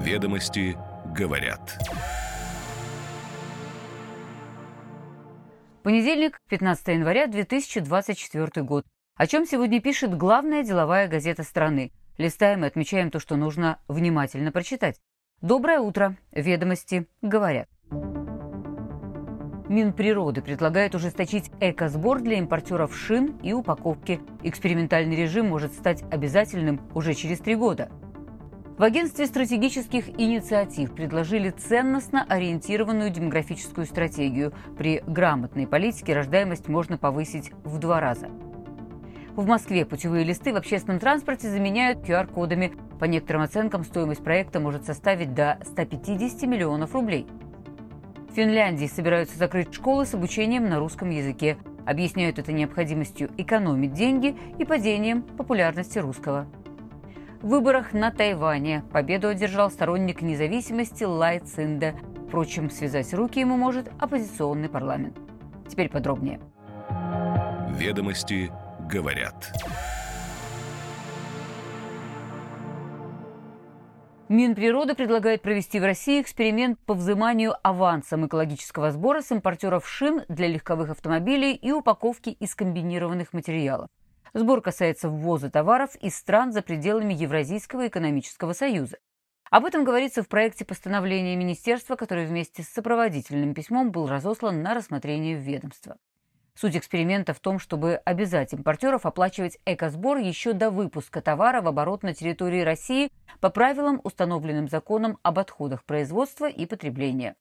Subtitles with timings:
[0.00, 0.78] Ведомости
[1.14, 1.78] говорят.
[5.82, 8.86] Понедельник, 15 января 2024 год.
[9.16, 11.92] О чем сегодня пишет главная деловая газета страны.
[12.16, 14.98] Листаем и отмечаем то, что нужно внимательно прочитать.
[15.42, 16.16] Доброе утро.
[16.32, 17.68] Ведомости говорят.
[19.68, 24.20] Минприроды предлагает ужесточить экосбор для импортеров шин и упаковки.
[24.44, 27.90] Экспериментальный режим может стать обязательным уже через три года.
[28.80, 34.54] В Агентстве стратегических инициатив предложили ценностно ориентированную демографическую стратегию.
[34.78, 38.30] При грамотной политике рождаемость можно повысить в два раза.
[39.36, 42.72] В Москве путевые листы в общественном транспорте заменяют QR-кодами.
[42.98, 47.26] По некоторым оценкам, стоимость проекта может составить до 150 миллионов рублей.
[48.30, 51.58] В Финляндии собираются закрыть школы с обучением на русском языке.
[51.84, 56.46] Объясняют это необходимостью экономить деньги и падением популярности русского.
[57.42, 61.94] В выборах на Тайване победу одержал сторонник независимости Лай Цинде.
[62.28, 65.16] Впрочем, связать руки ему может оппозиционный парламент.
[65.66, 66.38] Теперь подробнее.
[67.70, 68.52] Ведомости
[68.90, 69.54] говорят.
[74.28, 80.46] Минприроды предлагает провести в России эксперимент по взиманию авансом экологического сбора с импортеров шин для
[80.46, 83.88] легковых автомобилей и упаковки из комбинированных материалов.
[84.32, 88.98] Сбор касается ввоза товаров из стран за пределами Евразийского экономического союза.
[89.50, 94.74] Об этом говорится в проекте постановления министерства, который вместе с сопроводительным письмом был разослан на
[94.74, 95.96] рассмотрение в ведомство.
[96.54, 102.04] Суть эксперимента в том, чтобы обязать импортеров оплачивать экосбор еще до выпуска товара в оборот
[102.04, 107.34] на территории России по правилам, установленным законом об отходах производства и потребления.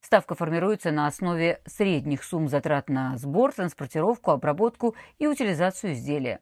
[0.00, 6.40] Ставка формируется на основе средних сумм затрат на сбор, транспортировку, обработку и утилизацию изделия.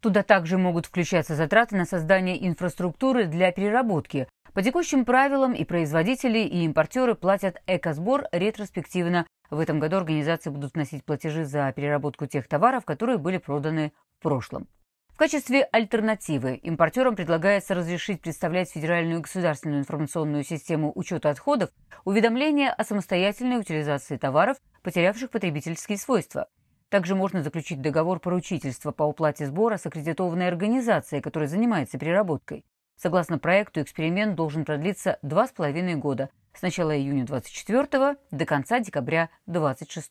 [0.00, 4.28] Туда также могут включаться затраты на создание инфраструктуры для переработки.
[4.52, 10.74] По текущим правилам и производители, и импортеры платят экосбор ретроспективно в этом году организации будут
[10.74, 14.68] вносить платежи за переработку тех товаров, которые были проданы в прошлом.
[15.14, 21.70] В качестве альтернативы импортерам предлагается разрешить представлять Федеральную государственную информационную систему учета отходов
[22.04, 26.48] уведомления о самостоятельной утилизации товаров, потерявших потребительские свойства.
[26.88, 32.64] Также можно заключить договор поручительства по уплате сбора с аккредитованной организацией, которая занимается переработкой.
[32.96, 38.80] Согласно проекту, эксперимент должен продлиться два с половиной года– с начала июня 24 до конца
[38.80, 40.10] декабря 26.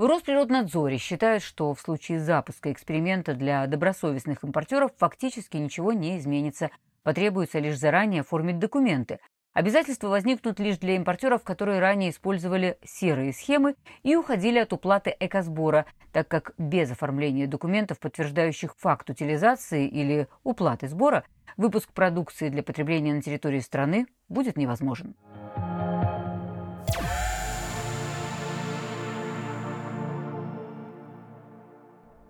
[0.00, 6.70] В Росприроднадзоре считают, что в случае запуска эксперимента для добросовестных импортеров фактически ничего не изменится.
[7.02, 9.18] Потребуется лишь заранее оформить документы.
[9.52, 15.84] Обязательства возникнут лишь для импортеров, которые ранее использовали серые схемы и уходили от уплаты экосбора,
[16.12, 21.24] так как без оформления документов, подтверждающих факт утилизации или уплаты сбора,
[21.58, 25.14] выпуск продукции для потребления на территории страны будет невозможен.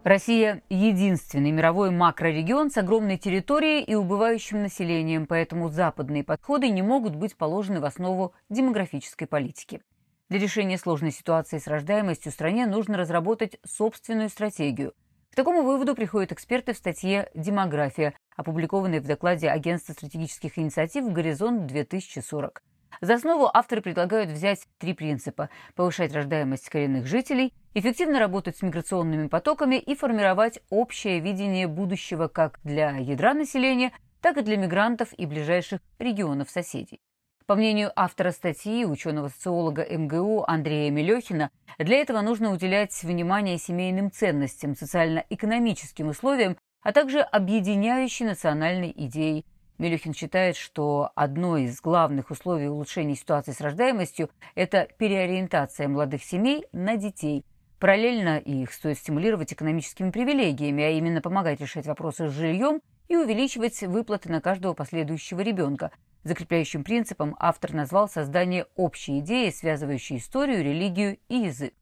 [0.02, 7.16] Россия– единственный мировой макрорегион с огромной территорией и убывающим населением, поэтому западные подходы не могут
[7.16, 9.82] быть положены в основу демографической политики.
[10.30, 14.94] Для решения сложной ситуации с рождаемостью в стране нужно разработать собственную стратегию.
[15.32, 22.52] К такому выводу приходят эксперты в статье «Демография», опубликованной в докладе Агентства стратегических инициатив «Горизонт-2040».
[23.00, 29.28] За основу авторы предлагают взять три принципа– повышать рождаемость коренных жителей, эффективно работать с миграционными
[29.28, 35.24] потоками и формировать общее видение будущего как для ядра населения, так и для мигрантов и
[35.24, 37.00] ближайших регионов соседей.
[37.46, 44.76] По мнению автора статьи, ученого-социолога МГУ Андрея Мелехина, для этого нужно уделять внимание семейным ценностям,
[44.76, 49.46] социально-экономическим условиям, а также объединяющей национальной идеей–
[49.80, 56.66] Мелюхин считает, что одно из главных условий улучшения ситуации с рождаемостью– это переориентация молодых семей
[56.72, 57.46] на детей.
[57.78, 63.80] Параллельно их стоит стимулировать экономическими привилегиями, а именно помогать решать вопросы с жильем и увеличивать
[63.80, 65.92] выплаты на каждого последующего ребенка.
[66.24, 71.72] Закрепляющим принципом автор назвал создание общей идеи, связывающей историю, религию и язык.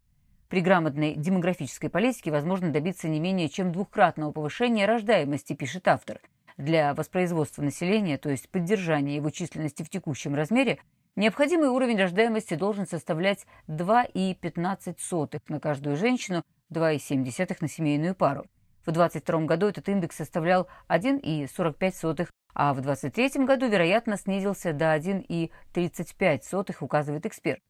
[0.48, 6.20] При грамотной демографической политике возможно добиться не менее чем двухкратного повышения рождаемости, пишет автор–
[6.58, 10.78] для воспроизводства населения, то есть поддержания его численности в текущем размере,
[11.16, 18.44] необходимый уровень рождаемости должен составлять 2,15 на каждую женщину, 2,7 на семейную пару.
[18.84, 26.76] В 2022 году этот индекс составлял 1,45, а в 2023 году, вероятно, снизился до 1,35,
[26.81, 27.61] указывает эксперт.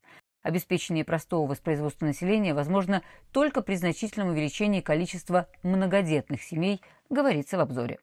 [0.43, 3.03] Обеспечение простого воспроизводства населения возможно
[3.33, 6.81] только при значительном увеличении количества многодетных семей,
[7.11, 7.99] говорится в обзоре.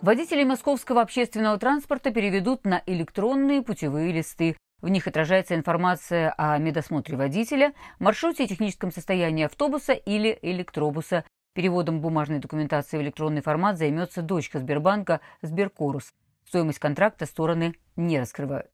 [0.00, 4.56] Водителей московского общественного транспорта переведут на электронные путевые листы.
[4.80, 11.24] В них отражается информация о медосмотре водителя, маршруте и техническом состоянии автобуса или электробуса.
[11.52, 16.12] Переводом бумажной документации в электронный формат займется дочка Сбербанка Сберкорус.
[16.46, 18.70] Стоимость контракта стороны не раскрывают.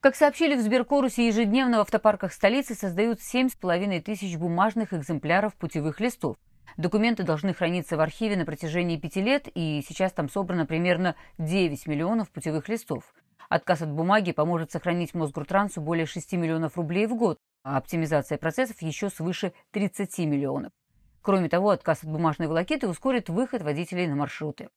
[0.00, 6.38] Как сообщили в Сберкорусе, ежедневно в автопарках столицы создают 7,5 тысяч бумажных экземпляров путевых листов.
[6.76, 11.86] Документы должны храниться в архиве на протяжении пяти лет, и сейчас там собрано примерно 9
[11.86, 13.14] миллионов путевых листов.
[13.48, 18.80] Отказ от бумаги поможет сохранить Мосгортрансу более 6 миллионов рублей в год, а оптимизация процессов
[18.80, 20.72] еще свыше 30 миллионов.
[21.20, 24.68] Кроме того, отказ от бумажной волокиты ускорит выход водителей на маршруты.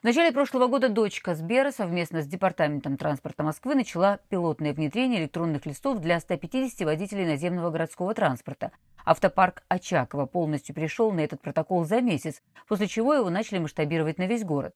[0.00, 5.66] В начале прошлого года дочка Сбера совместно с Департаментом транспорта Москвы начала пилотное внедрение электронных
[5.66, 8.70] листов для 150 водителей наземного городского транспорта.
[9.04, 14.28] Автопарк Очакова полностью перешел на этот протокол за месяц, после чего его начали масштабировать на
[14.28, 14.72] весь город.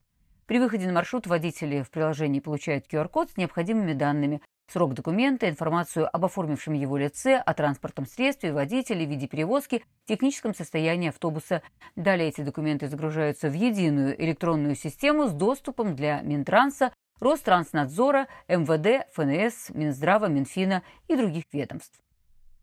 [0.47, 4.43] При выходе на маршрут водители в приложении получают QR-код с необходимыми данными,
[4.73, 11.11] срок документа, информацию об оформившем его лице, о транспортном средстве, водителе, виде перевозки, техническом состоянии
[11.11, 11.63] автобуса.
[11.95, 19.71] Далее эти документы загружаются в единую электронную систему с доступом для Минтранса, Ространснадзора, МВД, ФНС,
[19.75, 22.01] Минздрава, Минфина и других ведомств.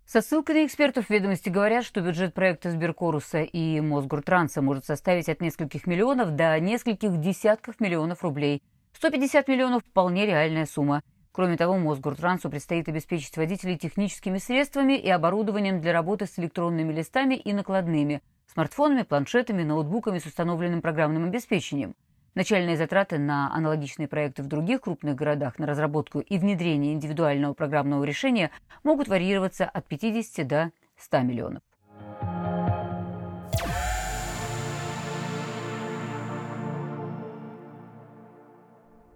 [0.06, 5.40] Со ссылкой на экспертов ведомости говорят, что бюджет проекта Сберкоруса и Мосгортранса может составить от
[5.40, 8.64] нескольких миллионов до нескольких десятков миллионов рублей.
[8.94, 11.04] 150 миллионов– вполне реальная сумма.
[11.39, 17.36] Кроме того, Мосгортрансу предстоит обеспечить водителей техническими средствами и оборудованием для работы с электронными листами
[17.36, 18.21] и накладными,
[18.51, 21.95] смартфонами, планшетами, ноутбуками с установленным программным обеспечением.
[22.36, 28.03] Начальные затраты на аналогичные проекты в других крупных городах на разработку и внедрение индивидуального программного
[28.03, 28.51] решения
[28.83, 31.62] могут варьироваться от 50 до 100 миллионов.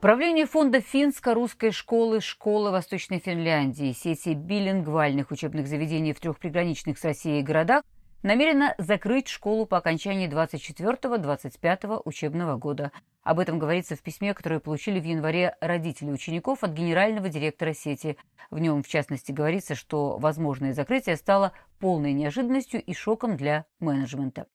[0.03, 7.05] Правление фонда финско-русской школы «Школа Восточной Финляндии» сети билингвальных учебных заведений в трех приграничных с
[7.05, 7.83] Россией городах
[8.21, 12.91] намерена закрыть школу по окончании 24-25 учебного года.
[13.21, 18.17] Об этом говорится в письме, которое получили в январе родители учеников от генерального директора сети.
[18.51, 24.47] В нем, в частности, говорится, что возможное закрытие стало полной неожиданностью и шоком для менеджмента.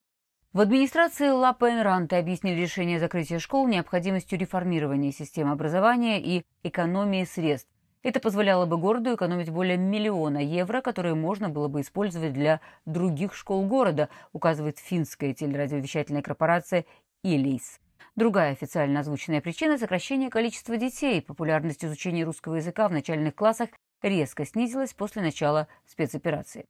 [0.54, 7.68] В администрации Ла Пенранте объяснили решение закрытия школ необходимостью реформирования системы образования и экономии средств,
[8.02, 13.34] это позволяло бы городу экономить более миллиона евро, которые можно было бы использовать для других
[13.34, 16.86] школ города, указывает финская телерадиовещательная корпорация
[17.22, 17.80] «Илис».
[18.16, 21.20] Другая официально озвученная причина– сокращение количества детей.
[21.20, 23.68] Популярность изучения русского языка в начальных классах
[24.00, 26.64] резко снизилась после начала спецоперации.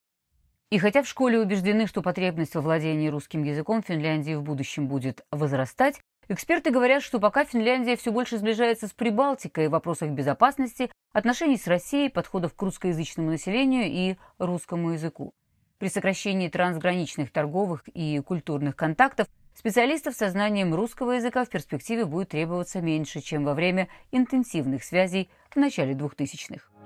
[0.70, 5.25] И хотя в школе убеждены, что потребность во владении русским языком Финляндии в будущем будет
[5.31, 6.00] возрастать,
[6.31, 11.67] Эксперты говорят, что пока Финляндия все больше сближается с Прибалтикой в вопросах безопасности, отношений с
[11.67, 15.32] Россией, подходов к русскоязычному населению и русскому языку.
[15.79, 22.29] При сокращении трансграничных торговых и культурных контактов специалистов со знанием русского языка в перспективе будет
[22.29, 26.77] требоваться меньше, чем во время интенсивных связей в начале 2000-х.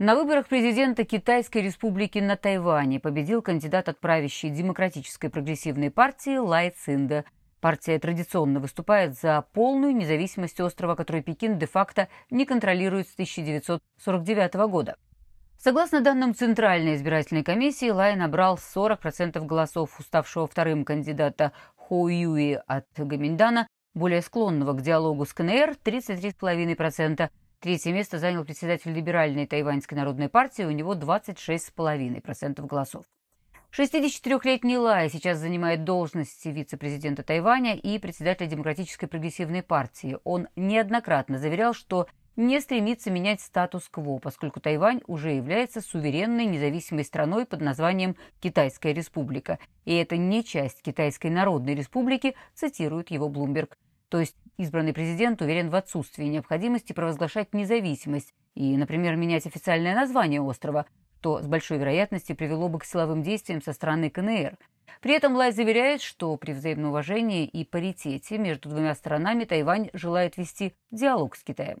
[0.00, 6.70] На выборах президента Китайской республики на Тайване победил кандидат от правящей Демократической прогрессивной партии Лай
[6.70, 7.26] Цинда.
[7.60, 14.96] Партия традиционно выступает за полную независимость острова, который Пекин де-факто не контролирует с 1949 года.
[15.58, 22.86] Согласно данным Центральной избирательной комиссии, Лай набрал 40% голосов уставшего вторым кандидата Хо Юи от
[22.96, 27.28] Гаминдана, более склонного к диалогу с КНР– 33,5%,
[27.60, 33.04] Третье место занял председатель либеральной Тайваньской народной партии, у него 26,5% голосов.
[33.76, 40.16] 64-летний Лай сейчас занимает должность вице-президента Тайваня и председателя Демократической прогрессивной партии.
[40.24, 47.44] Он неоднократно заверял, что не стремится менять статус-кво, поскольку Тайвань уже является суверенной независимой страной
[47.44, 49.58] под названием Китайская республика.
[49.84, 53.76] И это не часть Китайской народной республики, цитирует его Блумберг.
[54.08, 60.42] То есть избранный президент уверен в отсутствии необходимости провозглашать независимость и, например, менять официальное название
[60.42, 60.86] острова,
[61.20, 64.56] что с большой вероятностью привело бы к силовым действиям со стороны КНР.
[65.00, 70.36] При этом Лай заверяет, что при взаимном уважении и паритете между двумя сторонами Тайвань желает
[70.36, 71.78] вести диалог с Китаем.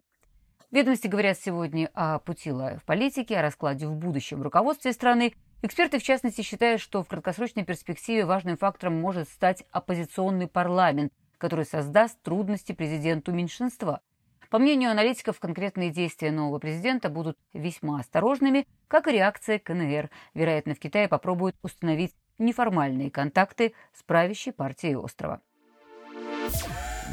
[0.70, 5.34] Ведомости говорят сегодня о пути Лая в политике, о раскладе в будущем руководстве страны.
[5.62, 11.64] Эксперты, в частности, считают, что в краткосрочной перспективе важным фактором может стать оппозиционный парламент, который
[11.64, 14.02] создаст трудности президенту меньшинства.
[14.50, 20.10] По мнению аналитиков, конкретные действия нового президента будут весьма осторожными, как и реакция КНР.
[20.34, 25.40] Вероятно, в Китае попробуют установить неформальные контакты с правящей партией острова.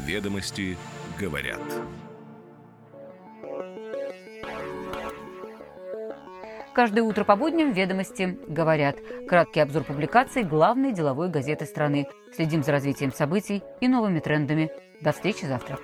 [0.04, 0.76] Ведомости
[1.18, 1.60] говорят.
[6.78, 8.98] Каждое утро по будням «Ведомости» говорят.
[9.26, 12.06] Краткий обзор публикаций главной деловой газеты страны.
[12.36, 14.70] Следим за развитием событий и новыми трендами.
[15.00, 15.80] До встречи завтра.